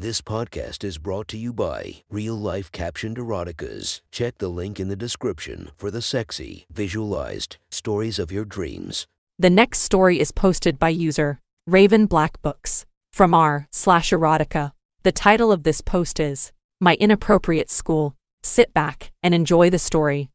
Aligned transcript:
This 0.00 0.22
podcast 0.22 0.82
is 0.82 0.96
brought 0.96 1.28
to 1.28 1.36
you 1.36 1.52
by 1.52 1.96
Real 2.08 2.34
Life 2.34 2.72
Captioned 2.72 3.18
Eroticas. 3.18 4.00
Check 4.10 4.38
the 4.38 4.48
link 4.48 4.80
in 4.80 4.88
the 4.88 4.96
description 4.96 5.72
for 5.76 5.90
the 5.90 6.00
sexy, 6.00 6.64
visualized 6.72 7.58
stories 7.70 8.18
of 8.18 8.32
your 8.32 8.46
dreams. 8.46 9.06
The 9.38 9.50
next 9.50 9.80
story 9.80 10.18
is 10.18 10.32
posted 10.32 10.78
by 10.78 10.88
user 10.88 11.38
Raven 11.66 12.06
Black 12.06 12.40
Books 12.40 12.86
from 13.12 13.34
r 13.34 13.68
slash 13.72 14.08
erotica. 14.08 14.72
The 15.02 15.12
title 15.12 15.52
of 15.52 15.64
this 15.64 15.82
post 15.82 16.18
is 16.18 16.50
My 16.80 16.94
Inappropriate 16.94 17.70
School. 17.70 18.16
Sit 18.42 18.72
back 18.72 19.12
and 19.22 19.34
enjoy 19.34 19.68
the 19.68 19.78
story. 19.78 20.30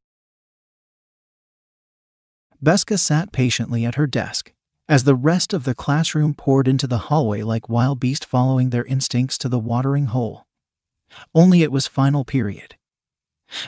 Beska 2.63 2.99
sat 2.99 3.31
patiently 3.31 3.83
at 3.83 3.95
her 3.95 4.05
desk 4.05 4.53
as 4.87 5.03
the 5.03 5.15
rest 5.15 5.53
of 5.53 5.63
the 5.63 5.75
classroom 5.75 6.33
poured 6.33 6.67
into 6.67 6.87
the 6.87 7.09
hallway 7.09 7.41
like 7.41 7.69
wild 7.69 7.99
beasts 7.99 8.25
following 8.25 8.69
their 8.69 8.85
instincts 8.85 9.37
to 9.37 9.49
the 9.49 9.59
watering 9.59 10.07
hole. 10.07 10.45
Only 11.33 11.63
it 11.63 11.71
was 11.71 11.87
final 11.87 12.23
period. 12.23 12.75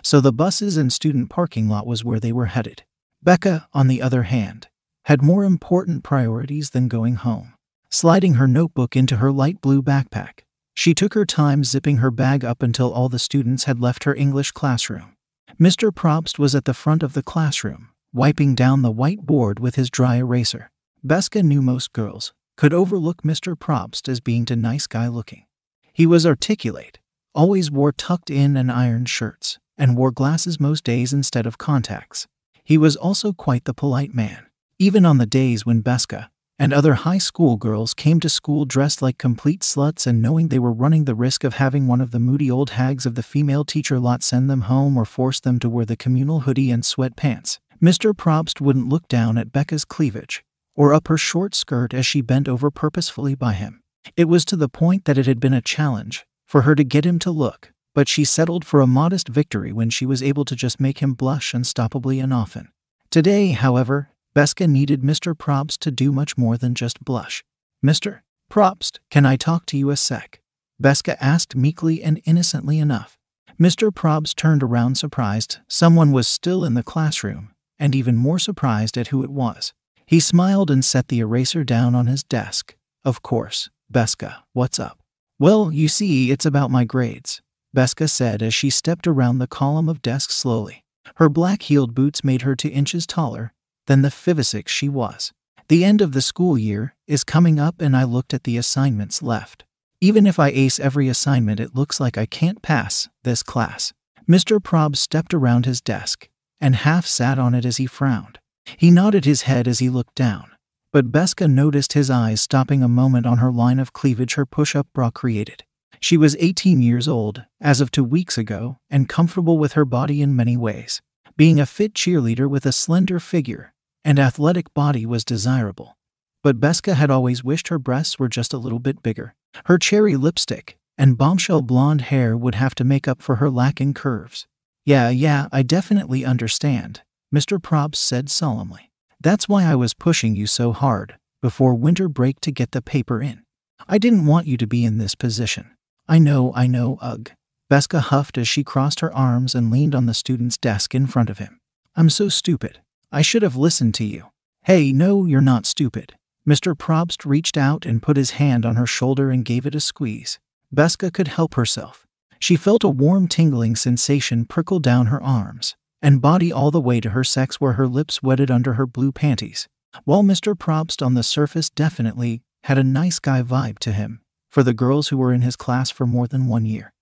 So 0.04 0.22
the 0.22 0.34
buses 0.34 0.77
and 0.77 0.91
student 0.91 1.30
parking 1.30 1.70
lot 1.70 1.88
was 1.88 2.04
where 2.04 2.20
they 2.20 2.32
were 2.32 2.48
headed. 2.48 2.84
Becca, 3.24 3.68
on 3.74 3.88
the 3.88 4.02
other 4.02 4.24
hand, 4.24 4.68
had 5.05 5.22
more 5.22 5.44
important 5.44 6.04
priorities 6.04 6.72
than 6.72 6.88
going 6.88 7.16
home. 7.16 7.54
Sliding 7.90 8.36
her 8.36 8.48
notebook 8.48 8.96
into 8.96 9.18
her 9.18 9.32
light 9.32 9.62
blue 9.62 9.82
backpack, 9.82 10.40
she 10.74 10.94
took 10.94 11.13
her 11.13 11.26
time 11.26 11.63
zipping 11.63 11.98
her 11.98 12.12
bag 12.12 12.44
up 12.44 12.62
until 12.62 12.91
all 12.91 13.10
the 13.10 13.18
students 13.18 13.63
had 13.63 13.80
left 13.80 14.04
her 14.04 14.13
English 14.13 14.52
classroom. 14.52 15.16
Mr. 15.60 15.91
Probst 15.91 16.38
was 16.38 16.54
at 16.54 16.66
the 16.66 16.74
front 16.74 17.02
of 17.02 17.13
the 17.13 17.24
classroom, 17.24 17.90
wiping 18.13 18.54
down 18.54 18.82
the 18.82 18.94
whiteboard 18.94 19.60
with 19.60 19.76
his 19.76 19.90
dry 19.90 20.18
eraser. 20.18 20.70
Beska 21.06 21.44
knew 21.44 21.62
most 21.62 21.94
girls 21.94 22.34
could 22.58 22.74
overlook 22.74 23.22
Mr. 23.22 23.55
Probst 23.55 24.10
as 24.10 24.20
being 24.20 24.46
too 24.46 24.55
nice 24.55 24.88
guy 24.88 25.08
looking. 25.08 25.46
He 25.94 26.08
was 26.08 26.26
articulate, 26.26 27.00
always 27.36 27.70
wore 27.70 27.92
tucked 27.92 28.30
in 28.30 28.58
and 28.58 28.72
ironed 28.72 29.08
shirts, 29.08 29.60
and 29.78 29.96
wore 29.96 30.12
glasses 30.12 30.60
most 30.60 30.84
days 30.84 31.13
instead 31.13 31.46
of 31.46 31.60
contacts. 31.60 32.27
He 32.63 32.77
was 32.77 32.96
also 32.96 33.32
quite 33.32 33.66
the 33.66 33.76
polite 33.76 34.13
man, 34.13 34.48
even 34.80 35.05
on 35.05 35.20
the 35.20 35.27
days 35.27 35.66
when 35.66 35.84
Beska 35.84 36.30
and 36.60 36.74
other 36.74 36.96
high 36.96 37.20
school 37.20 37.55
girls 37.55 37.93
came 37.93 38.20
to 38.20 38.30
school 38.30 38.66
dressed 38.66 39.02
like 39.02 39.20
complete 39.20 39.62
sluts 39.62 40.08
and 40.08 40.21
knowing 40.21 40.48
they 40.48 40.58
were 40.58 40.74
running 40.74 41.05
the 41.05 41.14
risk 41.14 41.43
of 41.43 41.54
having 41.54 41.86
one 41.86 42.02
of 42.02 42.10
the 42.10 42.20
moody 42.20 42.49
old 42.49 42.71
hags 42.71 43.05
of 43.05 43.14
the 43.14 43.21
female 43.21 43.64
teacher 43.64 43.99
lot 43.99 44.24
send 44.24 44.49
them 44.49 44.62
home 44.62 44.98
or 44.98 45.05
force 45.05 45.40
them 45.40 45.60
to 45.60 45.70
wear 45.70 45.86
the 45.86 45.96
communal 45.96 46.41
hoodie 46.41 46.71
and 46.71 46.82
sweatpants. 46.82 47.60
Mr. 47.80 48.12
Probst 48.14 48.60
wouldn't 48.60 48.90
look 48.90 49.08
down 49.08 49.38
at 49.38 49.52
Becca's 49.52 49.86
cleavage 49.86 50.43
or 50.78 50.94
up 50.94 51.10
her 51.10 51.18
short 51.18 51.54
skirt 51.54 51.94
as 51.94 52.06
she 52.06 52.22
bent 52.22 52.48
over 52.48 52.72
purposefully 52.72 53.36
by 53.36 53.54
him. 53.54 53.82
It 54.16 54.30
was 54.30 54.46
to 54.46 54.56
the 54.56 54.70
point 54.70 55.04
that 55.04 55.18
it 55.18 55.26
had 55.26 55.42
been 55.42 55.54
a 55.54 55.62
challenge 55.62 56.26
for 56.46 56.62
her 56.62 56.76
to 56.76 56.84
get 56.86 57.06
him 57.06 57.20
to 57.20 57.32
look, 57.32 57.74
but 57.94 58.08
she 58.08 58.24
settled 58.24 58.64
for 58.64 58.80
a 58.80 58.88
modest 58.88 59.28
victory 59.28 59.74
when 59.74 59.90
she 59.90 60.05
was 60.05 60.24
able 60.24 60.46
to 60.46 60.55
just 60.55 60.80
make 60.80 61.00
him 61.00 61.14
blush 61.14 61.52
unstoppably 61.52 62.24
and 62.24 62.32
often. 62.32 62.70
Today, 63.10 63.52
however, 63.52 64.12
Beska 64.36 64.70
needed 64.70 65.02
Mr. 65.02 65.34
Probst 65.34 65.80
to 65.80 65.92
do 65.92 66.12
much 66.12 66.38
more 66.38 66.58
than 66.58 66.75
just 66.75 67.03
blush. 67.03 67.44
Mr. 67.84 68.20
Probst, 68.50 69.00
can 69.09 69.25
I 69.25 69.36
talk 69.36 69.66
to 69.68 69.78
you 69.78 69.90
a 69.90 69.98
sec? 69.98 70.40
Beska 70.81 71.18
asked 71.20 71.56
meekly 71.56 72.03
and 72.03 72.22
innocently 72.24 72.78
enough. 72.78 73.18
Mr. 73.59 73.92
Probst 73.92 74.36
turned 74.36 74.62
around 74.62 74.96
surprised 74.96 75.58
someone 75.68 76.12
was 76.12 76.28
still 76.28 76.64
in 76.64 76.75
the 76.75 76.84
classroom, 76.84 77.52
and 77.80 77.96
even 77.96 78.16
more 78.16 78.38
surprised 78.38 78.96
at 78.96 79.08
who 79.08 79.24
it 79.24 79.31
was. 79.31 79.74
He 80.08 80.22
smiled 80.22 80.72
and 80.72 80.86
set 80.86 81.09
the 81.09 81.19
eraser 81.19 81.66
down 81.66 81.94
on 81.94 82.08
his 82.08 82.24
desk. 82.24 82.78
Of 83.03 83.22
course, 83.22 83.69
Beska, 83.91 84.38
what's 84.53 84.80
up? 84.80 85.00
Well, 85.38 85.69
you 85.69 85.90
see, 85.90 86.31
it's 86.31 86.46
about 86.46 86.72
my 86.72 86.86
grades, 86.86 87.41
Beska 87.75 88.09
said 88.09 88.41
as 88.41 88.53
she 88.53 88.69
stepped 88.69 89.06
around 89.06 89.38
the 89.38 89.47
column 89.47 89.90
of 89.90 90.02
desks 90.02 90.34
slowly. 90.34 90.86
Her 91.16 91.28
black 91.28 91.64
heeled 91.64 91.94
boots 91.94 92.24
made 92.24 92.44
her 92.44 92.56
two 92.56 92.69
inches 92.69 93.06
taller 93.06 93.52
than 93.88 94.02
the 94.02 94.09
Fivisic 94.09 94.70
she 94.70 94.88
was. 94.88 95.34
The 95.68 95.84
end 95.84 96.02
of 96.02 96.14
the 96.14 96.22
school 96.22 96.58
year 96.58 96.96
is 97.06 97.26
coming 97.26 97.60
up, 97.60 97.81
and 97.81 97.96
I 97.96 98.06
looked 98.06 98.34
at 98.34 98.46
the 98.46 98.56
assignments 98.56 99.22
left. 99.22 99.66
Even 100.00 100.26
if 100.26 100.40
I 100.40 100.50
ace 100.50 100.80
every 100.80 101.10
assignment, 101.10 101.60
it 101.60 101.76
looks 101.76 102.00
like 102.00 102.18
I 102.18 102.26
can't 102.26 102.62
pass 102.62 103.10
this 103.24 103.44
class. 103.44 103.92
Mr. 104.30 104.64
Prob 104.64 104.96
stepped 104.96 105.34
around 105.34 105.66
his 105.66 105.81
desk 105.81 106.30
and 106.62 106.78
half 106.78 107.06
sat 107.06 107.38
on 107.38 107.54
it 107.54 107.66
as 107.66 107.76
he 107.78 107.86
frowned. 107.86 108.40
He 108.76 108.92
nodded 108.92 109.26
his 109.26 109.44
head 109.44 109.68
as 109.68 109.80
he 109.80 109.90
looked 109.90 110.16
down, 110.16 110.52
but 110.92 111.12
Beska 111.12 111.50
noticed 111.50 111.94
his 111.94 112.10
eyes 112.10 112.42
stopping 112.42 112.84
a 112.84 112.88
moment 112.88 113.26
on 113.26 113.38
her 113.38 113.52
line 113.52 113.80
of 113.80 113.94
cleavage 113.94 114.34
her 114.34 114.46
push 114.46 114.76
up 114.76 114.88
bra 114.94 115.10
created. 115.10 115.64
She 116.00 116.18
was 116.18 116.36
18 116.40 116.82
years 116.82 117.08
old, 117.08 117.44
as 117.62 117.82
of 117.82 117.92
two 117.92 118.04
weeks 118.04 118.38
ago, 118.38 118.78
and 118.90 119.10
comfortable 119.10 119.58
with 119.58 119.74
her 119.74 119.86
body 119.86 120.22
in 120.22 120.36
many 120.36 120.58
ways. 120.58 121.02
Being 121.38 121.60
a 121.60 121.66
fit 121.66 121.94
cheerleader 121.94 122.50
with 122.50 122.66
a 122.66 122.72
slender 122.72 123.20
figure 123.20 123.74
and 124.08 124.20
athletic 124.20 124.74
body 124.74 125.06
was 125.06 125.26
desirable. 125.26 125.98
But 126.42 126.62
Beska 126.62 126.94
had 126.94 127.12
always 127.12 127.44
wished 127.44 127.68
her 127.68 127.78
breasts 127.78 128.18
were 128.18 128.30
just 128.30 128.54
a 128.54 128.58
little 128.58 128.80
bit 128.80 129.04
bigger. 129.04 129.36
Her 129.66 129.78
cherry 129.78 130.16
lipstick 130.16 130.78
and 130.98 131.18
bombshell 131.18 131.62
blonde 131.62 132.04
hair 132.04 132.38
would 132.38 132.56
have 132.56 132.74
to 132.76 132.86
make 132.86 133.06
up 133.06 133.22
for 133.22 133.36
her 133.36 133.50
lacking 133.50 133.96
curves. 133.96 134.48
Yeah, 134.86 135.10
yeah, 135.10 135.48
I 135.52 135.62
definitely 135.62 136.24
understand, 136.24 137.02
Mr. 137.34 137.62
Probst 137.62 137.96
said 137.96 138.30
solemnly. 138.30 138.90
That's 139.20 139.50
why 139.50 139.66
I 139.66 139.76
was 139.76 139.94
pushing 139.94 140.36
you 140.36 140.48
so 140.48 140.72
hard 140.72 141.18
before 141.42 141.76
winter 141.76 142.08
break 142.08 142.40
to 142.42 142.52
get 142.52 142.72
the 142.72 142.82
paper 142.82 143.22
in. 143.22 143.44
I 143.88 143.98
didn't 143.98 144.26
want 144.26 144.48
you 144.48 144.56
to 144.58 144.68
be 144.68 144.86
in 144.86 144.98
this 144.98 145.14
position. 145.14 145.72
I 146.08 146.20
know, 146.20 146.54
I 146.56 146.68
know, 146.68 146.98
ugh. 147.02 147.32
Beska 147.70 148.00
huffed 148.00 148.38
as 148.38 148.48
she 148.48 148.64
crossed 148.64 149.02
her 149.02 149.14
arms 149.14 149.54
and 149.54 149.70
leaned 149.70 149.94
on 149.94 150.06
the 150.06 150.14
student's 150.14 150.58
desk 150.58 150.96
in 150.96 151.06
front 151.06 151.30
of 151.30 151.38
him. 151.38 151.60
I'm 151.98 152.10
so 152.10 152.30
stupid. 152.30 152.80
I 153.12 153.22
should 153.22 153.42
have 153.42 153.58
listened 153.58 153.94
to 153.96 154.06
you. 154.06 154.28
Hey, 154.64 154.94
no, 154.94 155.26
you're 155.26 155.42
not 155.42 155.66
stupid. 155.66 156.16
Mr. 156.48 156.76
Probst 156.76 157.26
reached 157.26 157.58
out 157.58 157.86
and 157.86 158.02
put 158.02 158.16
his 158.16 158.32
hand 158.32 158.66
on 158.66 158.78
her 158.78 158.88
shoulder 158.88 159.32
and 159.32 159.44
gave 159.44 159.66
it 159.66 159.76
a 159.76 159.82
squeeze. 159.82 160.40
Beska 160.74 161.12
could 161.12 161.28
help 161.28 161.56
herself. 161.56 162.08
She 162.40 162.56
felt 162.56 162.86
a 162.86 162.90
warm 162.90 163.28
tingling 163.28 163.76
sensation 163.76 164.46
prickle 164.46 164.80
down 164.80 165.08
her 165.08 165.22
arms 165.22 165.76
and 166.02 166.22
body 166.22 166.52
all 166.52 166.72
the 166.72 166.81
way 166.81 167.00
to 167.00 167.12
her 167.12 167.24
sex 167.24 167.59
where 167.59 167.74
her 167.74 167.88
lips 167.88 168.22
wetted 168.22 168.52
under 168.52 168.74
her 168.74 168.85
blue 168.85 169.12
panties. 169.12 169.68
While 170.03 170.24
Mr. 170.24 170.56
Probst 170.56 171.06
on 171.06 171.13
the 171.13 171.24
surface 171.24 171.69
definitely 171.69 172.41
had 172.63 172.78
a 172.78 172.84
nice 172.84 173.19
guy 173.19 173.41
vibe 173.41 173.80
to 173.80 173.91
him 173.91 174.22
for 174.52 174.63
the 174.63 174.74
girls 174.74 175.09
who 175.09 175.18
were 175.18 175.34
in 175.34 175.41
his 175.41 175.56
class 175.56 175.90
for 175.90 176.06
more 176.06 176.28
than 176.28 176.47
one 176.47 176.66
year. 176.66 176.94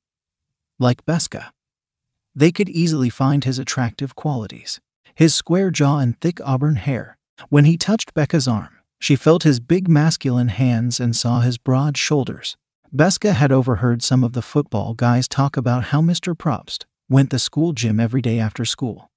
Like 0.79 1.05
Beska. 1.05 1.51
They 2.35 2.51
could 2.51 2.69
easily 2.69 3.09
find 3.09 3.44
his 3.44 3.59
attractive 3.59 4.16
qualities 4.16 4.79
his 5.16 5.34
square 5.34 5.72
jaw 5.72 6.00
and 6.00 6.19
thick 6.19 6.41
auburn 6.44 6.75
hair. 6.75 7.17
When 7.50 7.63
he 7.63 7.78
touched 7.78 8.13
Becca's 8.13 8.47
arm, 8.47 8.79
she 9.00 9.16
felt 9.16 9.44
his 9.44 9.61
big 9.61 9.88
masculine 9.88 10.50
hands 10.50 11.00
and 11.00 11.16
saw 11.16 11.39
his 11.39 11.57
broad 11.57 11.97
shoulders. 11.97 12.57
Beska 12.94 13.34
had 13.34 13.51
overheard 13.51 14.03
some 14.03 14.23
of 14.23 14.34
the 14.34 14.41
football 14.41 14.94
guys 14.94 15.28
talk 15.28 15.57
about 15.57 15.85
how 15.85 16.01
Mr. 16.01 16.35
Probst 16.35 16.85
went 17.09 17.29
the 17.29 17.39
school 17.39 17.73
gym 17.73 17.99
every 17.99 18.21
day 18.21 18.39
after 18.39 18.66
school. 18.66 19.09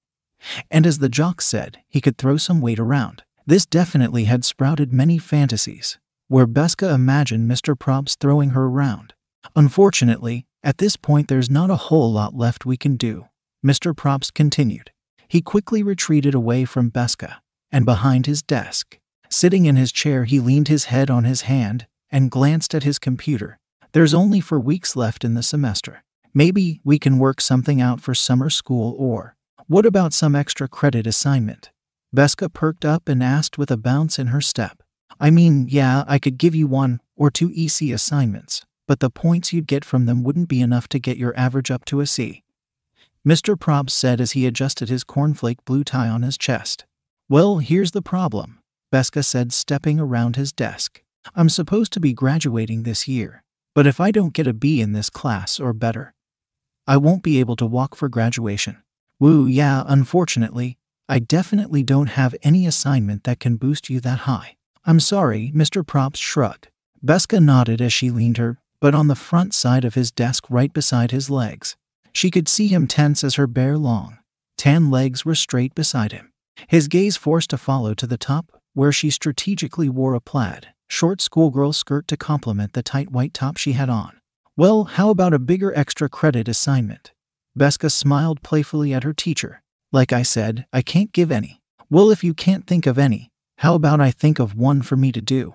And 0.70 0.86
as 0.86 0.98
the 0.98 1.08
jock 1.08 1.40
said, 1.40 1.78
he 1.88 2.00
could 2.00 2.18
throw 2.18 2.36
some 2.36 2.60
weight 2.60 2.78
around. 2.78 3.22
This 3.46 3.66
definitely 3.66 4.24
had 4.24 4.44
sprouted 4.44 4.92
many 4.92 5.18
fantasies, 5.18 5.98
where 6.28 6.46
Beska 6.46 6.94
imagined 6.94 7.50
Mr. 7.50 7.74
Probst 7.74 8.18
throwing 8.20 8.50
her 8.50 8.66
around. 8.66 9.14
Unfortunately, 9.56 10.46
at 10.62 10.78
this 10.78 10.96
point 10.96 11.28
there's 11.28 11.50
not 11.50 11.70
a 11.70 11.76
whole 11.76 12.12
lot 12.12 12.34
left 12.34 12.66
we 12.66 12.76
can 12.76 12.96
do, 12.96 13.26
Mr. 13.64 13.94
Probst 13.94 14.34
continued. 14.34 14.90
He 15.26 15.40
quickly 15.40 15.82
retreated 15.82 16.34
away 16.34 16.64
from 16.64 16.90
Beska 16.90 17.36
and 17.70 17.84
behind 17.84 18.26
his 18.26 18.42
desk. 18.42 18.98
Sitting 19.28 19.66
in 19.66 19.76
his 19.76 19.92
chair, 19.92 20.24
he 20.24 20.40
leaned 20.40 20.68
his 20.68 20.86
head 20.86 21.10
on 21.10 21.24
his 21.24 21.42
hand 21.42 21.86
and 22.10 22.30
glanced 22.30 22.74
at 22.74 22.82
his 22.82 22.98
computer. 22.98 23.58
There's 23.92 24.14
only 24.14 24.40
four 24.40 24.60
weeks 24.60 24.96
left 24.96 25.24
in 25.24 25.34
the 25.34 25.42
semester. 25.42 26.02
Maybe 26.34 26.80
we 26.84 26.98
can 26.98 27.18
work 27.18 27.40
something 27.40 27.80
out 27.80 28.00
for 28.00 28.14
summer 28.14 28.50
school 28.50 28.94
or 28.98 29.36
what 29.66 29.84
about 29.84 30.12
some 30.12 30.34
extra 30.34 30.68
credit 30.68 31.06
assignment? 31.06 31.70
Beska 32.14 32.52
perked 32.52 32.84
up 32.84 33.08
and 33.08 33.22
asked 33.22 33.58
with 33.58 33.70
a 33.70 33.76
bounce 33.76 34.18
in 34.18 34.28
her 34.28 34.40
step. 34.40 34.82
I 35.20 35.30
mean, 35.30 35.66
yeah, 35.68 36.04
I 36.06 36.18
could 36.18 36.38
give 36.38 36.54
you 36.54 36.66
one 36.66 37.00
or 37.16 37.30
two 37.30 37.52
EC 37.54 37.90
assignments, 37.92 38.64
but 38.86 39.00
the 39.00 39.10
points 39.10 39.52
you'd 39.52 39.66
get 39.66 39.84
from 39.84 40.06
them 40.06 40.22
wouldn't 40.22 40.48
be 40.48 40.60
enough 40.60 40.88
to 40.88 40.98
get 40.98 41.18
your 41.18 41.36
average 41.36 41.70
up 41.70 41.84
to 41.86 42.00
a 42.00 42.06
C. 42.06 42.44
Mr. 43.26 43.56
Probst 43.56 43.90
said 43.90 44.20
as 44.20 44.32
he 44.32 44.46
adjusted 44.46 44.88
his 44.88 45.04
cornflake 45.04 45.58
blue 45.66 45.84
tie 45.84 46.08
on 46.08 46.22
his 46.22 46.38
chest. 46.38 46.86
Well, 47.28 47.58
here's 47.58 47.90
the 47.90 48.00
problem, 48.00 48.60
Beska 48.90 49.22
said, 49.22 49.52
stepping 49.52 50.00
around 50.00 50.36
his 50.36 50.52
desk. 50.52 51.02
I'm 51.34 51.50
supposed 51.50 51.92
to 51.92 52.00
be 52.00 52.14
graduating 52.14 52.84
this 52.84 53.06
year, 53.06 53.42
but 53.74 53.86
if 53.86 54.00
I 54.00 54.10
don't 54.10 54.32
get 54.32 54.46
a 54.46 54.54
B 54.54 54.80
in 54.80 54.92
this 54.92 55.10
class 55.10 55.60
or 55.60 55.74
better, 55.74 56.14
I 56.88 56.96
won't 56.96 57.22
be 57.22 57.38
able 57.38 57.54
to 57.54 57.66
walk 57.66 57.94
for 57.94 58.08
graduation. 58.08 58.82
Woo, 59.20 59.46
yeah, 59.46 59.84
unfortunately, 59.86 60.76
I 61.08 61.20
definitely 61.20 61.84
don't 61.84 62.08
have 62.08 62.34
any 62.42 62.66
assignment 62.66 63.22
that 63.22 63.38
can 63.38 63.54
boost 63.54 63.88
you 63.88 64.00
that 64.00 64.20
high. 64.20 64.56
I'm 64.84 64.98
sorry, 64.98 65.52
Mr. 65.54 65.84
Probst 65.84 66.16
shrugged. 66.16 66.68
Beska 67.04 67.40
nodded 67.40 67.80
as 67.80 67.92
she 67.92 68.10
leaned 68.10 68.38
her 68.38 68.58
but 68.80 68.94
on 68.94 69.08
the 69.08 69.14
front 69.14 69.54
side 69.54 69.84
of 69.84 69.94
his 69.94 70.10
desk 70.10 70.44
right 70.48 70.72
beside 70.72 71.10
his 71.10 71.30
legs. 71.30 71.76
She 72.12 72.30
could 72.30 72.48
see 72.48 72.68
him 72.68 72.86
tense 72.86 73.24
as 73.24 73.34
her 73.34 73.46
bare, 73.46 73.78
long, 73.78 74.18
tan 74.56 74.90
legs 74.90 75.24
were 75.24 75.34
straight 75.34 75.74
beside 75.74 76.12
him. 76.12 76.32
His 76.68 76.88
gaze 76.88 77.16
forced 77.16 77.50
to 77.50 77.58
follow 77.58 77.94
to 77.94 78.06
the 78.06 78.16
top, 78.18 78.60
where 78.74 78.92
she 78.92 79.10
strategically 79.10 79.88
wore 79.88 80.14
a 80.14 80.20
plaid, 80.20 80.68
short 80.88 81.20
schoolgirl 81.20 81.72
skirt 81.72 82.08
to 82.08 82.16
complement 82.16 82.72
the 82.72 82.82
tight 82.82 83.10
white 83.10 83.34
top 83.34 83.56
she 83.56 83.72
had 83.72 83.88
on. 83.88 84.17
Well, 84.58 84.82
how 84.82 85.10
about 85.10 85.34
a 85.34 85.38
bigger 85.38 85.72
extra 85.78 86.08
credit 86.08 86.48
assignment? 86.48 87.12
Beska 87.56 87.92
smiled 87.92 88.42
playfully 88.42 88.92
at 88.92 89.04
her 89.04 89.12
teacher. 89.12 89.62
Like 89.92 90.12
I 90.12 90.24
said, 90.24 90.66
I 90.72 90.82
can't 90.82 91.12
give 91.12 91.30
any. 91.30 91.60
Well, 91.88 92.10
if 92.10 92.24
you 92.24 92.34
can't 92.34 92.66
think 92.66 92.84
of 92.84 92.98
any, 92.98 93.30
how 93.58 93.76
about 93.76 94.00
I 94.00 94.10
think 94.10 94.40
of 94.40 94.56
one 94.56 94.82
for 94.82 94.96
me 94.96 95.12
to 95.12 95.20
do? 95.20 95.54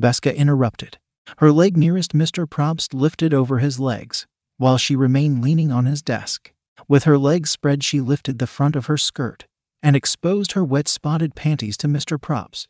Beska 0.00 0.36
interrupted. 0.36 0.98
Her 1.38 1.50
leg 1.50 1.76
nearest 1.76 2.12
Mr. 2.12 2.46
Probst 2.46 2.94
lifted 2.94 3.34
over 3.34 3.58
his 3.58 3.80
legs, 3.80 4.24
while 4.56 4.78
she 4.78 4.94
remained 4.94 5.42
leaning 5.42 5.72
on 5.72 5.86
his 5.86 6.00
desk. 6.00 6.52
With 6.86 7.02
her 7.02 7.18
legs 7.18 7.50
spread, 7.50 7.82
she 7.82 8.00
lifted 8.00 8.38
the 8.38 8.46
front 8.46 8.76
of 8.76 8.86
her 8.86 8.96
skirt 8.96 9.46
and 9.82 9.96
exposed 9.96 10.52
her 10.52 10.62
wet 10.62 10.86
spotted 10.86 11.34
panties 11.34 11.76
to 11.78 11.88
Mr. 11.88 12.20
Probst. 12.20 12.68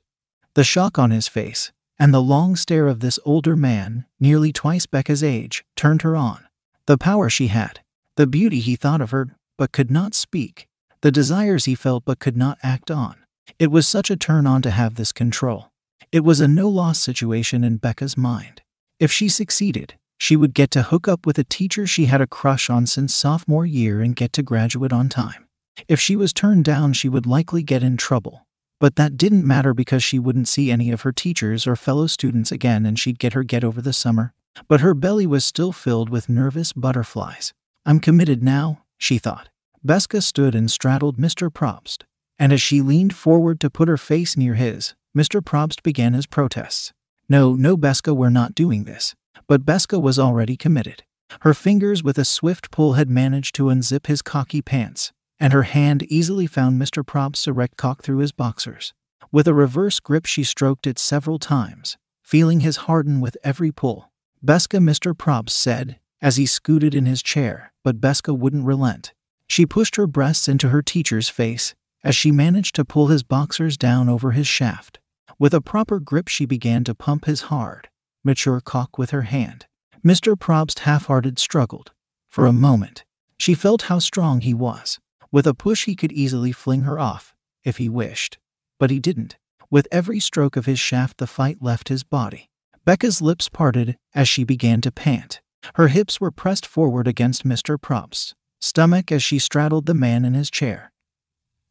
The 0.54 0.64
shock 0.64 0.98
on 0.98 1.10
his 1.10 1.28
face 1.28 1.72
and 1.98 2.12
the 2.12 2.22
long 2.22 2.56
stare 2.56 2.88
of 2.88 3.00
this 3.00 3.18
older 3.24 3.56
man, 3.56 4.06
nearly 4.18 4.52
twice 4.52 4.86
Becca's 4.86 5.22
age, 5.22 5.64
turned 5.76 6.02
her 6.02 6.16
on. 6.16 6.46
The 6.86 6.98
power 6.98 7.30
she 7.30 7.48
had, 7.48 7.80
the 8.16 8.26
beauty 8.26 8.60
he 8.60 8.76
thought 8.76 9.00
of 9.00 9.10
her 9.10 9.36
but 9.56 9.72
could 9.72 9.90
not 9.90 10.14
speak, 10.14 10.66
the 11.00 11.12
desires 11.12 11.64
he 11.66 11.74
felt 11.74 12.04
but 12.04 12.18
could 12.18 12.36
not 12.36 12.58
act 12.62 12.90
on. 12.90 13.16
It 13.58 13.70
was 13.70 13.86
such 13.86 14.10
a 14.10 14.16
turn 14.16 14.46
on 14.46 14.62
to 14.62 14.70
have 14.70 14.94
this 14.94 15.12
control. 15.12 15.70
It 16.10 16.24
was 16.24 16.40
a 16.40 16.48
no 16.48 16.68
loss 16.68 16.98
situation 16.98 17.64
in 17.64 17.76
Becca's 17.76 18.16
mind. 18.16 18.62
If 18.98 19.12
she 19.12 19.28
succeeded, 19.28 19.94
she 20.18 20.36
would 20.36 20.54
get 20.54 20.70
to 20.72 20.84
hook 20.84 21.08
up 21.08 21.26
with 21.26 21.38
a 21.38 21.44
teacher 21.44 21.86
she 21.86 22.06
had 22.06 22.20
a 22.20 22.26
crush 22.26 22.70
on 22.70 22.86
since 22.86 23.14
sophomore 23.14 23.66
year 23.66 24.00
and 24.00 24.16
get 24.16 24.32
to 24.34 24.42
graduate 24.42 24.92
on 24.92 25.08
time. 25.08 25.46
If 25.88 26.00
she 26.00 26.16
was 26.16 26.32
turned 26.32 26.64
down, 26.64 26.92
she 26.92 27.08
would 27.08 27.26
likely 27.26 27.62
get 27.62 27.82
in 27.82 27.96
trouble. 27.96 28.46
But 28.80 28.96
that 28.96 29.16
didn't 29.16 29.46
matter 29.46 29.72
because 29.72 30.02
she 30.02 30.18
wouldn't 30.18 30.48
see 30.48 30.70
any 30.70 30.90
of 30.90 31.02
her 31.02 31.12
teachers 31.12 31.66
or 31.66 31.76
fellow 31.76 32.06
students 32.06 32.52
again 32.52 32.84
and 32.84 32.98
she'd 32.98 33.18
get 33.18 33.32
her 33.32 33.42
get 33.42 33.64
over 33.64 33.80
the 33.80 33.92
summer. 33.92 34.34
But 34.68 34.80
her 34.80 34.94
belly 34.94 35.26
was 35.26 35.44
still 35.44 35.72
filled 35.72 36.10
with 36.10 36.28
nervous 36.28 36.72
butterflies. 36.72 37.52
I'm 37.86 38.00
committed 38.00 38.42
now, 38.42 38.84
she 38.98 39.18
thought. 39.18 39.48
Beska 39.86 40.22
stood 40.22 40.54
and 40.54 40.70
straddled 40.70 41.18
Mr. 41.18 41.50
Probst. 41.50 42.04
And 42.38 42.52
as 42.52 42.62
she 42.62 42.80
leaned 42.80 43.14
forward 43.14 43.60
to 43.60 43.70
put 43.70 43.88
her 43.88 43.96
face 43.96 44.36
near 44.36 44.54
his, 44.54 44.94
Mr. 45.16 45.40
Probst 45.40 45.82
began 45.82 46.14
his 46.14 46.26
protests. 46.26 46.92
No, 47.28 47.54
no, 47.54 47.76
Beska, 47.76 48.14
we're 48.14 48.30
not 48.30 48.54
doing 48.54 48.84
this. 48.84 49.14
But 49.46 49.64
Beska 49.64 50.00
was 50.00 50.18
already 50.18 50.56
committed. 50.56 51.04
Her 51.40 51.54
fingers, 51.54 52.02
with 52.02 52.18
a 52.18 52.24
swift 52.24 52.70
pull, 52.70 52.94
had 52.94 53.08
managed 53.08 53.54
to 53.56 53.64
unzip 53.64 54.06
his 54.06 54.22
cocky 54.22 54.62
pants, 54.62 55.12
and 55.38 55.52
her 55.52 55.64
hand 55.64 56.02
easily 56.04 56.46
found 56.46 56.80
Mr. 56.80 57.04
Probst's 57.04 57.46
erect 57.46 57.76
cock 57.76 58.02
through 58.02 58.18
his 58.18 58.32
boxers. 58.32 58.94
With 59.32 59.48
a 59.48 59.54
reverse 59.54 60.00
grip, 60.00 60.26
she 60.26 60.44
stroked 60.44 60.86
it 60.86 60.98
several 60.98 61.38
times, 61.38 61.96
feeling 62.22 62.60
his 62.60 62.76
harden 62.88 63.20
with 63.20 63.36
every 63.42 63.72
pull. 63.72 64.10
Beska, 64.44 64.78
Mr. 64.78 65.14
Probst 65.14 65.50
said, 65.50 65.98
as 66.20 66.36
he 66.36 66.46
scooted 66.46 66.94
in 66.94 67.06
his 67.06 67.22
chair, 67.22 67.72
but 67.82 68.00
Beska 68.00 68.36
wouldn't 68.36 68.64
relent. 68.64 69.12
She 69.46 69.66
pushed 69.66 69.96
her 69.96 70.06
breasts 70.06 70.48
into 70.48 70.68
her 70.70 70.82
teacher's 70.82 71.28
face 71.28 71.74
as 72.02 72.14
she 72.14 72.30
managed 72.30 72.74
to 72.76 72.84
pull 72.84 73.08
his 73.08 73.22
boxers 73.22 73.76
down 73.76 74.08
over 74.08 74.32
his 74.32 74.46
shaft. 74.46 75.00
With 75.38 75.54
a 75.54 75.60
proper 75.60 75.98
grip, 75.98 76.28
she 76.28 76.46
began 76.46 76.84
to 76.84 76.94
pump 76.94 77.24
his 77.24 77.42
hard, 77.42 77.88
mature 78.22 78.60
cock 78.60 78.98
with 78.98 79.10
her 79.10 79.22
hand. 79.22 79.66
Mr. 80.04 80.38
Probst 80.38 80.80
half 80.80 81.06
hearted 81.06 81.38
struggled. 81.38 81.92
For 82.28 82.46
a 82.46 82.52
moment, 82.52 83.04
she 83.38 83.54
felt 83.54 83.82
how 83.82 83.98
strong 83.98 84.42
he 84.42 84.54
was. 84.54 85.00
With 85.34 85.48
a 85.48 85.52
push, 85.52 85.86
he 85.86 85.96
could 85.96 86.12
easily 86.12 86.52
fling 86.52 86.82
her 86.82 86.96
off, 86.96 87.34
if 87.64 87.78
he 87.78 87.88
wished. 87.88 88.38
But 88.78 88.90
he 88.90 89.00
didn't. 89.00 89.36
With 89.68 89.88
every 89.90 90.20
stroke 90.20 90.54
of 90.54 90.66
his 90.66 90.78
shaft, 90.78 91.18
the 91.18 91.26
fight 91.26 91.60
left 91.60 91.88
his 91.88 92.04
body. 92.04 92.50
Becca's 92.84 93.20
lips 93.20 93.48
parted 93.48 93.96
as 94.14 94.28
she 94.28 94.44
began 94.44 94.80
to 94.82 94.92
pant. 94.92 95.40
Her 95.74 95.88
hips 95.88 96.20
were 96.20 96.30
pressed 96.30 96.64
forward 96.64 97.08
against 97.08 97.42
Mr. 97.44 97.76
Probst's 97.82 98.36
stomach 98.60 99.10
as 99.10 99.24
she 99.24 99.40
straddled 99.40 99.86
the 99.86 99.92
man 99.92 100.24
in 100.24 100.34
his 100.34 100.52
chair, 100.52 100.92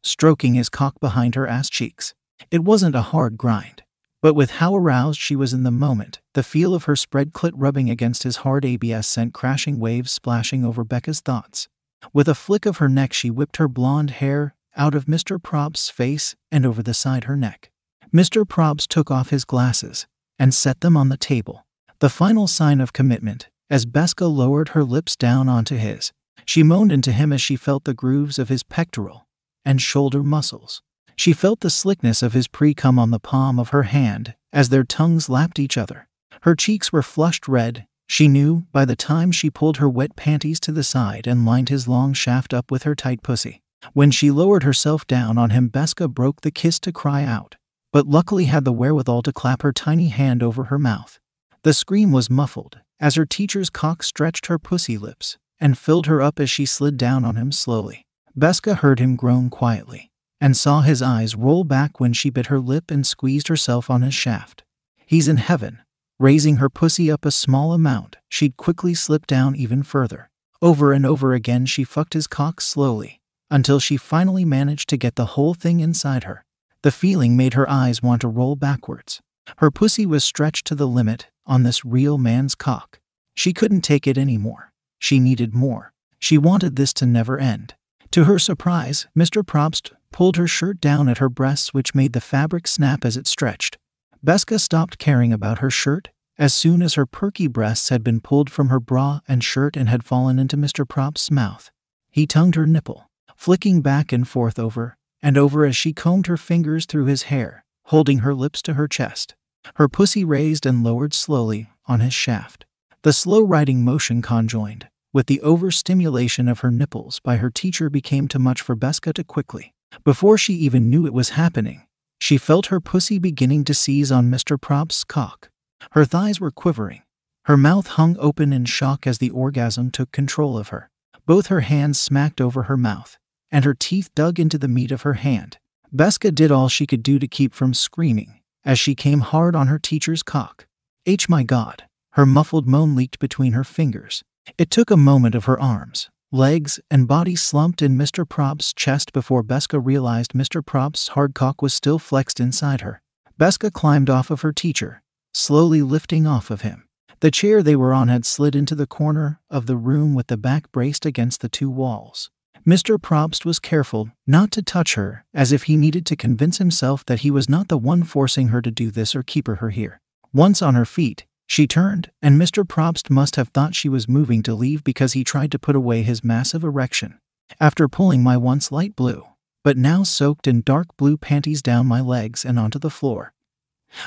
stroking 0.02 0.52
his 0.52 0.68
cock 0.68 1.00
behind 1.00 1.34
her 1.34 1.46
ass 1.46 1.70
cheeks. 1.70 2.12
It 2.50 2.64
wasn't 2.64 2.94
a 2.94 3.00
hard 3.14 3.38
grind, 3.38 3.82
but 4.20 4.34
with 4.34 4.60
how 4.60 4.76
aroused 4.76 5.18
she 5.18 5.36
was 5.36 5.54
in 5.54 5.62
the 5.62 5.70
moment, 5.70 6.20
the 6.34 6.42
feel 6.42 6.74
of 6.74 6.84
her 6.84 6.96
spread 6.96 7.32
clit 7.32 7.52
rubbing 7.54 7.88
against 7.88 8.24
his 8.24 8.36
hard 8.44 8.66
ABS 8.66 9.06
sent 9.06 9.32
crashing 9.32 9.78
waves 9.78 10.12
splashing 10.12 10.66
over 10.66 10.84
Becca's 10.84 11.20
thoughts. 11.20 11.66
With 12.12 12.28
a 12.28 12.34
flick 12.34 12.66
of 12.66 12.78
her 12.78 12.88
neck, 12.88 13.12
she 13.12 13.30
whipped 13.30 13.56
her 13.56 13.68
blonde 13.68 14.10
hair 14.10 14.54
out 14.76 14.94
of 14.94 15.06
Mr. 15.06 15.42
Probst's 15.42 15.90
face 15.90 16.34
and 16.50 16.66
over 16.66 16.82
the 16.82 16.94
side 16.94 17.24
her 17.24 17.36
neck. 17.36 17.70
Mr. 18.12 18.44
Probst 18.46 18.88
took 18.88 19.10
off 19.10 19.30
his 19.30 19.44
glasses 19.44 20.06
and 20.38 20.54
set 20.54 20.80
them 20.80 20.96
on 20.96 21.08
the 21.08 21.16
table. 21.16 21.66
The 22.00 22.08
final 22.08 22.46
sign 22.46 22.80
of 22.80 22.92
commitment, 22.92 23.48
as 23.70 23.86
Beska 23.86 24.26
lowered 24.26 24.70
her 24.70 24.84
lips 24.84 25.16
down 25.16 25.48
onto 25.48 25.76
his. 25.76 26.12
She 26.44 26.62
moaned 26.62 26.92
into 26.92 27.12
him 27.12 27.32
as 27.32 27.40
she 27.40 27.56
felt 27.56 27.84
the 27.84 27.94
grooves 27.94 28.38
of 28.38 28.48
his 28.48 28.62
pectoral 28.62 29.26
and 29.64 29.80
shoulder 29.80 30.22
muscles. 30.22 30.82
She 31.16 31.32
felt 31.32 31.60
the 31.60 31.70
slickness 31.70 32.22
of 32.22 32.32
his 32.32 32.48
pre 32.48 32.74
cum 32.74 32.98
on 32.98 33.10
the 33.10 33.20
palm 33.20 33.58
of 33.58 33.70
her 33.70 33.84
hand 33.84 34.34
as 34.52 34.68
their 34.68 34.84
tongues 34.84 35.28
lapped 35.28 35.58
each 35.58 35.78
other. 35.78 36.08
Her 36.42 36.54
cheeks 36.54 36.92
were 36.92 37.02
flushed 37.02 37.48
red. 37.48 37.86
She 38.06 38.28
knew 38.28 38.66
by 38.72 38.84
the 38.84 38.96
time 38.96 39.32
she 39.32 39.50
pulled 39.50 39.78
her 39.78 39.88
wet 39.88 40.16
panties 40.16 40.60
to 40.60 40.72
the 40.72 40.84
side 40.84 41.26
and 41.26 41.46
lined 41.46 41.68
his 41.68 41.88
long 41.88 42.12
shaft 42.12 42.54
up 42.54 42.70
with 42.70 42.84
her 42.84 42.94
tight 42.94 43.22
pussy. 43.22 43.62
When 43.92 44.10
she 44.10 44.30
lowered 44.30 44.62
herself 44.62 45.06
down 45.06 45.36
on 45.36 45.50
him, 45.50 45.68
Beska 45.68 46.08
broke 46.08 46.40
the 46.40 46.50
kiss 46.50 46.78
to 46.80 46.92
cry 46.92 47.24
out, 47.24 47.56
but 47.92 48.06
luckily 48.06 48.46
had 48.46 48.64
the 48.64 48.72
wherewithal 48.72 49.22
to 49.22 49.32
clap 49.32 49.62
her 49.62 49.72
tiny 49.72 50.08
hand 50.08 50.42
over 50.42 50.64
her 50.64 50.78
mouth. 50.78 51.18
The 51.62 51.74
scream 51.74 52.12
was 52.12 52.30
muffled 52.30 52.80
as 53.00 53.16
her 53.16 53.26
teacher's 53.26 53.70
cock 53.70 54.02
stretched 54.02 54.46
her 54.46 54.58
pussy 54.58 54.96
lips 54.96 55.36
and 55.60 55.78
filled 55.78 56.06
her 56.06 56.22
up 56.22 56.40
as 56.40 56.50
she 56.50 56.66
slid 56.66 56.96
down 56.96 57.24
on 57.24 57.36
him 57.36 57.52
slowly. 57.52 58.06
Beska 58.36 58.78
heard 58.78 58.98
him 58.98 59.16
groan 59.16 59.50
quietly 59.50 60.10
and 60.40 60.56
saw 60.56 60.80
his 60.80 61.00
eyes 61.00 61.34
roll 61.34 61.64
back 61.64 62.00
when 62.00 62.12
she 62.12 62.30
bit 62.30 62.46
her 62.46 62.60
lip 62.60 62.90
and 62.90 63.06
squeezed 63.06 63.48
herself 63.48 63.88
on 63.88 64.02
his 64.02 64.14
shaft. 64.14 64.64
He's 65.06 65.28
in 65.28 65.38
heaven. 65.38 65.80
Raising 66.18 66.56
her 66.56 66.70
pussy 66.70 67.10
up 67.10 67.24
a 67.24 67.30
small 67.30 67.72
amount, 67.72 68.16
she'd 68.28 68.56
quickly 68.56 68.94
slip 68.94 69.26
down 69.26 69.56
even 69.56 69.82
further. 69.82 70.30
Over 70.62 70.92
and 70.92 71.04
over 71.04 71.34
again, 71.34 71.66
she 71.66 71.82
fucked 71.82 72.14
his 72.14 72.26
cock 72.26 72.60
slowly 72.60 73.20
until 73.50 73.78
she 73.78 73.96
finally 73.96 74.44
managed 74.44 74.88
to 74.88 74.96
get 74.96 75.16
the 75.16 75.34
whole 75.34 75.54
thing 75.54 75.80
inside 75.80 76.24
her. 76.24 76.44
The 76.82 76.90
feeling 76.92 77.36
made 77.36 77.54
her 77.54 77.68
eyes 77.68 78.02
want 78.02 78.20
to 78.22 78.28
roll 78.28 78.56
backwards. 78.56 79.20
Her 79.58 79.70
pussy 79.70 80.06
was 80.06 80.24
stretched 80.24 80.66
to 80.68 80.74
the 80.74 80.88
limit 80.88 81.28
on 81.46 81.62
this 81.62 81.84
real 81.84 82.16
man's 82.18 82.54
cock. 82.54 83.00
She 83.34 83.52
couldn't 83.52 83.82
take 83.82 84.06
it 84.06 84.16
anymore. 84.16 84.72
She 84.98 85.20
needed 85.20 85.54
more. 85.54 85.92
She 86.18 86.38
wanted 86.38 86.76
this 86.76 86.92
to 86.94 87.06
never 87.06 87.38
end. 87.38 87.74
To 88.12 88.24
her 88.24 88.38
surprise, 88.38 89.06
Mr. 89.16 89.42
Probst 89.42 89.92
pulled 90.12 90.36
her 90.36 90.46
shirt 90.46 90.80
down 90.80 91.08
at 91.08 91.18
her 91.18 91.28
breasts, 91.28 91.74
which 91.74 91.94
made 91.94 92.12
the 92.12 92.20
fabric 92.20 92.66
snap 92.66 93.04
as 93.04 93.16
it 93.16 93.26
stretched. 93.26 93.76
Beska 94.24 94.58
stopped 94.58 94.96
caring 94.96 95.34
about 95.34 95.58
her 95.58 95.68
shirt 95.68 96.08
as 96.38 96.54
soon 96.54 96.80
as 96.80 96.94
her 96.94 97.04
perky 97.04 97.46
breasts 97.46 97.90
had 97.90 98.02
been 98.02 98.22
pulled 98.22 98.48
from 98.48 98.70
her 98.70 98.80
bra 98.80 99.20
and 99.28 99.44
shirt 99.44 99.76
and 99.76 99.86
had 99.86 100.02
fallen 100.02 100.38
into 100.38 100.56
Mr. 100.56 100.88
Probst's 100.88 101.30
mouth. 101.30 101.70
He 102.10 102.26
tongued 102.26 102.54
her 102.54 102.66
nipple, 102.66 103.10
flicking 103.36 103.82
back 103.82 104.12
and 104.12 104.26
forth 104.26 104.58
over 104.58 104.96
and 105.22 105.36
over 105.36 105.66
as 105.66 105.76
she 105.76 105.92
combed 105.92 106.26
her 106.26 106.38
fingers 106.38 106.86
through 106.86 107.04
his 107.04 107.24
hair, 107.24 107.66
holding 107.86 108.20
her 108.20 108.34
lips 108.34 108.62
to 108.62 108.74
her 108.74 108.88
chest. 108.88 109.34
Her 109.74 109.88
pussy 109.88 110.24
raised 110.24 110.64
and 110.64 110.82
lowered 110.82 111.12
slowly 111.12 111.68
on 111.86 112.00
his 112.00 112.14
shaft. 112.14 112.64
The 113.02 113.12
slow 113.12 113.42
riding 113.42 113.84
motion 113.84 114.22
conjoined 114.22 114.88
with 115.12 115.26
the 115.26 115.42
overstimulation 115.42 116.48
of 116.48 116.60
her 116.60 116.70
nipples 116.70 117.20
by 117.20 117.36
her 117.36 117.50
teacher 117.50 117.90
became 117.90 118.26
too 118.28 118.38
much 118.38 118.62
for 118.62 118.74
Beska 118.74 119.12
to 119.12 119.24
quickly 119.24 119.74
before 120.02 120.38
she 120.38 120.54
even 120.54 120.88
knew 120.88 121.06
it 121.06 121.12
was 121.12 121.30
happening, 121.30 121.82
she 122.20 122.38
felt 122.38 122.66
her 122.66 122.80
pussy 122.80 123.18
beginning 123.18 123.64
to 123.64 123.74
seize 123.74 124.10
on 124.10 124.30
Mr. 124.30 124.60
Probst's 124.60 125.04
cock. 125.04 125.50
Her 125.92 126.04
thighs 126.04 126.40
were 126.40 126.50
quivering. 126.50 127.02
Her 127.44 127.56
mouth 127.56 127.88
hung 127.88 128.16
open 128.18 128.52
in 128.52 128.64
shock 128.64 129.06
as 129.06 129.18
the 129.18 129.30
orgasm 129.30 129.90
took 129.90 130.12
control 130.12 130.56
of 130.56 130.68
her. 130.68 130.90
Both 131.26 131.48
her 131.48 131.60
hands 131.60 131.98
smacked 131.98 132.40
over 132.40 132.64
her 132.64 132.76
mouth, 132.76 133.18
and 133.50 133.64
her 133.64 133.74
teeth 133.74 134.10
dug 134.14 134.40
into 134.40 134.58
the 134.58 134.68
meat 134.68 134.92
of 134.92 135.02
her 135.02 135.14
hand. 135.14 135.58
Beska 135.94 136.34
did 136.34 136.50
all 136.50 136.68
she 136.68 136.86
could 136.86 137.02
do 137.02 137.18
to 137.18 137.28
keep 137.28 137.54
from 137.54 137.74
screaming 137.74 138.40
as 138.64 138.78
she 138.78 138.94
came 138.94 139.20
hard 139.20 139.54
on 139.54 139.66
her 139.66 139.78
teacher's 139.78 140.22
cock. 140.22 140.66
H 141.06 141.28
my 141.28 141.42
god, 141.42 141.84
her 142.12 142.26
muffled 142.26 142.66
moan 142.66 142.94
leaked 142.94 143.18
between 143.18 143.52
her 143.52 143.64
fingers. 143.64 144.22
It 144.58 144.70
took 144.70 144.90
a 144.90 144.96
moment 144.96 145.34
of 145.34 145.44
her 145.44 145.60
arms, 145.60 146.10
legs, 146.34 146.80
and 146.90 147.08
body 147.08 147.36
slumped 147.36 147.80
in 147.80 147.96
Mr. 147.96 148.28
Probst's 148.28 148.74
chest 148.74 149.12
before 149.12 149.44
Beska 149.44 149.80
realized 149.82 150.32
Mr. 150.32 150.64
Probst's 150.64 151.08
hard 151.08 151.34
cock 151.34 151.62
was 151.62 151.72
still 151.72 151.98
flexed 151.98 152.40
inside 152.40 152.80
her. 152.80 153.00
Beska 153.38 153.72
climbed 153.72 154.10
off 154.10 154.30
of 154.30 154.42
her 154.42 154.52
teacher, 154.52 155.02
slowly 155.32 155.80
lifting 155.80 156.26
off 156.26 156.50
of 156.50 156.62
him. 156.62 156.84
The 157.20 157.30
chair 157.30 157.62
they 157.62 157.76
were 157.76 157.94
on 157.94 158.08
had 158.08 158.26
slid 158.26 158.54
into 158.54 158.74
the 158.74 158.86
corner 158.86 159.40
of 159.48 159.66
the 159.66 159.76
room 159.76 160.14
with 160.14 160.26
the 160.26 160.36
back 160.36 160.70
braced 160.72 161.06
against 161.06 161.40
the 161.40 161.48
two 161.48 161.70
walls. 161.70 162.30
Mr. 162.66 162.98
Probst 162.98 163.44
was 163.44 163.58
careful 163.58 164.10
not 164.26 164.50
to 164.50 164.62
touch 164.62 164.94
her, 164.94 165.24
as 165.32 165.52
if 165.52 165.64
he 165.64 165.76
needed 165.76 166.04
to 166.06 166.16
convince 166.16 166.58
himself 166.58 167.04
that 167.06 167.20
he 167.20 167.30
was 167.30 167.48
not 167.48 167.68
the 167.68 167.78
one 167.78 168.02
forcing 168.02 168.48
her 168.48 168.60
to 168.60 168.70
do 168.70 168.90
this 168.90 169.14
or 169.14 169.22
keeping 169.22 169.56
her 169.56 169.70
here. 169.70 170.00
Once 170.32 170.62
on 170.62 170.74
her 170.74 170.84
feet, 170.84 171.26
she 171.46 171.66
turned, 171.66 172.10
and 172.22 172.40
Mr. 172.40 172.64
Probst 172.66 173.10
must 173.10 173.36
have 173.36 173.48
thought 173.48 173.74
she 173.74 173.88
was 173.88 174.08
moving 174.08 174.42
to 174.42 174.54
leave 174.54 174.82
because 174.82 175.12
he 175.12 175.24
tried 175.24 175.52
to 175.52 175.58
put 175.58 175.76
away 175.76 176.02
his 176.02 176.24
massive 176.24 176.64
erection. 176.64 177.18
After 177.60 177.88
pulling 177.88 178.22
my 178.22 178.36
once 178.36 178.72
light 178.72 178.96
blue, 178.96 179.24
but 179.62 179.76
now 179.76 180.02
soaked 180.02 180.46
in 180.46 180.62
dark 180.62 180.88
blue 180.96 181.16
panties 181.16 181.62
down 181.62 181.86
my 181.86 182.00
legs 182.00 182.44
and 182.44 182.58
onto 182.58 182.78
the 182.78 182.90
floor, 182.90 183.32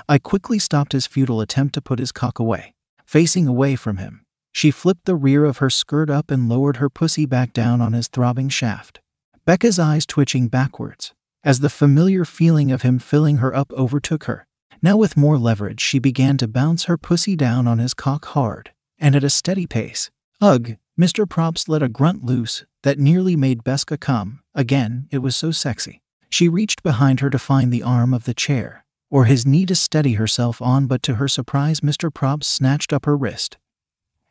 I 0.09 0.17
quickly 0.17 0.59
stopped 0.59 0.91
his 0.91 1.07
futile 1.07 1.41
attempt 1.41 1.73
to 1.75 1.81
put 1.81 1.99
his 1.99 2.11
cock 2.11 2.39
away. 2.39 2.73
Facing 3.05 3.47
away 3.47 3.75
from 3.75 3.97
him, 3.97 4.25
she 4.51 4.71
flipped 4.71 5.05
the 5.05 5.15
rear 5.15 5.45
of 5.45 5.57
her 5.57 5.69
skirt 5.69 6.09
up 6.09 6.31
and 6.31 6.49
lowered 6.49 6.77
her 6.77 6.89
pussy 6.89 7.25
back 7.25 7.53
down 7.53 7.79
on 7.79 7.93
his 7.93 8.07
throbbing 8.07 8.49
shaft. 8.49 8.99
Becca's 9.45 9.79
eyes 9.79 10.05
twitching 10.05 10.47
backwards, 10.49 11.13
as 11.43 11.59
the 11.59 11.69
familiar 11.69 12.25
feeling 12.25 12.71
of 12.71 12.81
him 12.81 12.99
filling 12.99 13.37
her 13.37 13.55
up 13.55 13.71
overtook 13.73 14.25
her. 14.25 14.46
Now, 14.81 14.97
with 14.97 15.17
more 15.17 15.37
leverage, 15.37 15.81
she 15.81 15.99
began 15.99 16.37
to 16.37 16.47
bounce 16.47 16.85
her 16.85 16.97
pussy 16.97 17.35
down 17.35 17.67
on 17.67 17.79
his 17.79 17.93
cock 17.93 18.25
hard, 18.25 18.71
and 18.99 19.15
at 19.15 19.23
a 19.23 19.29
steady 19.29 19.65
pace. 19.65 20.11
Ugh, 20.41 20.75
Mr. 20.99 21.27
Probst 21.27 21.67
let 21.67 21.83
a 21.83 21.89
grunt 21.89 22.23
loose 22.23 22.65
that 22.83 22.99
nearly 22.99 23.35
made 23.35 23.63
Beska 23.63 23.99
come. 23.99 24.41
Again, 24.53 25.07
it 25.11 25.19
was 25.19 25.35
so 25.35 25.51
sexy. 25.51 26.01
She 26.29 26.49
reached 26.49 26.83
behind 26.83 27.19
her 27.21 27.29
to 27.29 27.39
find 27.39 27.71
the 27.71 27.83
arm 27.83 28.13
of 28.13 28.25
the 28.25 28.33
chair, 28.33 28.85
or 29.09 29.25
his 29.25 29.45
knee 29.45 29.65
to 29.65 29.75
steady 29.75 30.13
herself 30.13 30.61
on, 30.61 30.87
but 30.87 31.01
to 31.03 31.15
her 31.15 31.27
surprise, 31.27 31.79
Mr. 31.79 32.13
Probst 32.13 32.45
snatched 32.45 32.93
up 32.93 33.05
her 33.05 33.17
wrist 33.17 33.57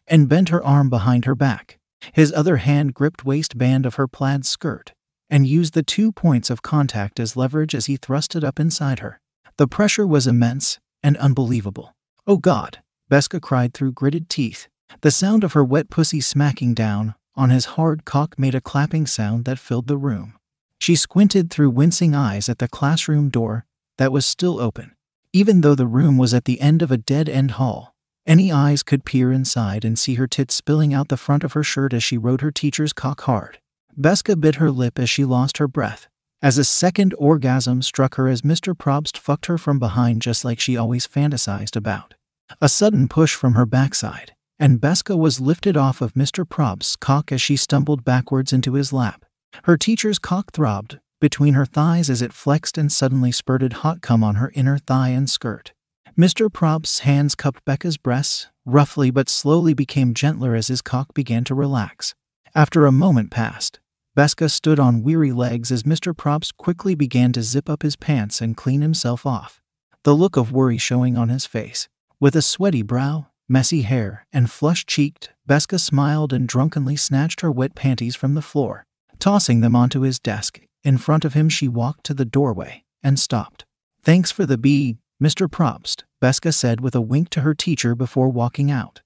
and 0.07 0.29
bent 0.29 0.51
her 0.51 0.65
arm 0.65 0.89
behind 0.89 1.25
her 1.25 1.35
back. 1.35 1.79
His 2.13 2.33
other 2.33 2.59
hand 2.59 2.95
gripped 2.95 3.25
waistband 3.25 3.87
of 3.87 3.97
her 3.97 4.07
plaid 4.07 4.47
skirt 4.47 4.93
and 5.29 5.47
used 5.47 5.75
the 5.75 5.83
two 5.83 6.13
points 6.13 6.51
of 6.51 6.63
contact 6.63 7.19
as 7.19 7.37
leverage 7.37 7.75
as 7.75 7.87
he 7.87 7.97
thrust 7.97 8.37
it 8.37 8.45
up 8.45 8.61
inside 8.61 9.01
her. 9.01 9.21
The 9.59 9.67
pressure 9.67 10.07
was 10.07 10.27
immense 10.27 10.79
and 11.03 11.17
unbelievable. 11.17 11.95
Oh 12.27 12.37
God, 12.37 12.83
Beska 13.11 13.41
cried 13.41 13.73
through 13.73 13.93
gritted 13.93 14.29
teeth. 14.29 14.69
The 15.01 15.11
sound 15.11 15.45
of 15.45 15.55
her 15.55 15.65
wet 15.65 15.89
pussy 15.89 16.21
smacking 16.21 16.75
down 16.75 17.15
on 17.35 17.49
his 17.49 17.77
hard 17.77 18.05
cock 18.05 18.39
made 18.39 18.55
a 18.55 18.61
clapping 18.61 19.07
sound 19.07 19.47
that 19.47 19.59
filled 19.59 19.87
the 19.87 19.97
room. 19.97 20.35
She 20.79 20.95
squinted 20.95 21.51
through 21.51 21.71
wincing 21.71 22.15
eyes 22.15 22.51
at 22.51 22.59
the 22.59 22.69
classroom 22.69 23.31
door 23.31 23.65
that 23.97 24.13
was 24.13 24.27
still 24.27 24.61
open. 24.61 24.95
Even 25.33 25.63
though 25.63 25.75
the 25.75 25.87
room 25.87 26.19
was 26.19 26.35
at 26.35 26.45
the 26.45 26.61
end 26.61 26.83
of 26.83 26.91
a 26.91 26.99
dead 26.99 27.27
end 27.27 27.53
hall, 27.53 27.95
any 28.27 28.53
eyes 28.53 28.83
could 28.83 29.07
peer 29.07 29.33
inside 29.33 29.87
and 29.87 29.99
see 29.99 30.15
her 30.15 30.27
tits 30.27 30.55
spilling 30.55 30.93
out 30.93 31.09
the 31.09 31.17
front 31.17 31.45
of 31.45 31.55
her 31.55 31.63
shirt 31.63 31.95
as 31.95 32.03
she 32.03 32.19
rode 32.19 32.43
her 32.43 32.51
teacher's 32.51 32.93
cock 32.93 33.23
hard. 33.23 33.59
Beska 33.99 34.39
bit 34.39 34.57
her 34.57 34.71
lip 34.71 34.99
as 34.99 35.09
she 35.09 35.25
lost 35.25 35.57
her 35.57 35.69
breath 35.69 36.09
as 36.47 36.59
a 36.59 36.63
second 36.63 37.13
orgasm 37.19 37.83
struck 37.83 38.15
her 38.15 38.29
as 38.29 38.43
Mr. 38.43 38.73
Probst 38.73 39.19
fucked 39.19 39.47
her 39.47 39.59
from 39.59 39.81
behind 39.81 40.23
just 40.23 40.45
like 40.45 40.61
she 40.61 40.77
always 40.77 41.05
fantasized 41.05 41.75
about. 41.75 42.15
A 42.61 42.69
sudden 42.69 43.09
push 43.09 43.35
from 43.35 43.55
her 43.55 43.67
backside, 43.67 44.33
and 44.57 44.81
Beska 44.81 45.19
was 45.19 45.41
lifted 45.41 45.77
off 45.77 46.01
of 46.01 46.15
Mr. 46.15 46.45
Probst's 46.45 46.95
cock 46.95 47.33
as 47.33 47.43
she 47.43 47.57
stumbled 47.57 48.05
backwards 48.05 48.53
into 48.53 48.75
his 48.75 48.93
lap. 48.93 49.25
Her 49.65 49.77
teacher's 49.77 50.21
cock 50.21 50.53
throbbed 50.53 51.01
between 51.21 51.55
her 51.55 51.67
thighs 51.67 52.09
as 52.09 52.23
it 52.23 52.33
flexed 52.33 52.79
and 52.79 52.93
suddenly 52.93 53.33
spurted 53.33 53.83
hot 53.83 54.01
cum 54.01 54.23
on 54.23 54.37
her 54.37 54.53
inner 54.55 54.79
thigh 54.79 55.09
and 55.09 55.29
skirt. 55.29 55.73
Mr. 56.17 56.49
Probst's 56.49 57.01
hands 57.01 57.35
cupped 57.35 57.65
Becca's 57.65 57.97
breasts, 57.97 58.47
roughly 58.65 59.11
but 59.11 59.29
slowly 59.29 59.75
became 59.75 60.15
gentler 60.15 60.55
as 60.55 60.69
his 60.69 60.81
cock 60.81 61.13
began 61.13 61.43
to 61.43 61.57
relax. 61.57 62.15
After 62.55 62.87
a 62.87 62.93
moment 62.93 63.33
passed, 63.33 63.81
Beska 64.17 64.51
stood 64.51 64.81
on 64.81 65.03
weary 65.03 65.31
legs 65.31 65.71
as 65.71 65.83
Mr. 65.83 66.17
Probst 66.17 66.57
quickly 66.57 66.95
began 66.95 67.33
to 67.33 67.43
zip 67.43 67.69
up 67.69 67.83
his 67.83 67.97
pants 67.97 68.41
and 68.41 68.57
clean 68.57 68.81
himself 68.81 69.27
off, 69.27 69.61
the 70.05 70.15
look 70.15 70.39
of 70.39 70.51
worry 70.51 70.79
showing 70.79 71.19
on 71.19 71.29
his 71.29 71.45
face. 71.45 71.87
With 72.19 72.35
a 72.35 72.41
sweaty 72.41 72.81
brow, 72.81 73.27
messy 73.47 73.83
hair, 73.83 74.27
and 74.33 74.51
flushed 74.51 74.89
cheeked, 74.89 75.35
Beska 75.47 75.79
smiled 75.79 76.33
and 76.33 76.49
drunkenly 76.49 76.97
snatched 76.97 77.43
her 77.43 77.53
wet 77.53 77.75
panties 77.75 78.17
from 78.17 78.33
the 78.33 78.41
floor. 78.41 78.87
Tossing 79.19 79.61
them 79.61 79.77
onto 79.77 80.01
his 80.01 80.19
desk, 80.19 80.63
in 80.83 80.97
front 80.97 81.27
of 81.27 81.35
him 81.35 81.51
she 81.51 81.69
walked 81.69 82.05
to 82.05 82.15
the 82.15 82.25
doorway 82.25 82.85
and 83.03 83.19
stopped. 83.19 83.67
Thanks 84.03 84.33
for 84.33 84.47
the 84.47 84.57
bee, 84.57 84.97
Mr. 85.23 85.47
Probst, 85.47 86.05
Beska 86.23 86.55
said 86.55 86.81
with 86.81 86.95
a 86.95 87.03
wink 87.03 87.29
to 87.31 87.43
her 87.43 87.55
teacher 87.55 87.95
before 87.95 88.31
walking 88.31 88.71
out. 88.71 89.03